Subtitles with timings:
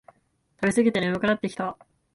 [0.59, 1.77] 食べすぎて眠くなってきた